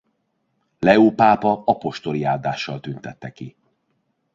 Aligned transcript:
Leó 0.79 1.11
pápa 1.15 1.63
apostoli 1.65 2.23
áldással 2.23 2.79
tüntette 2.79 3.31
ki. 3.31 3.55